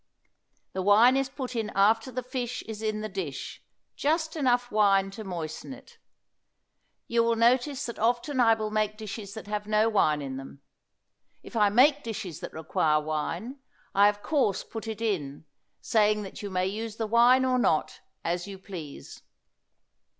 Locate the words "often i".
7.99-8.55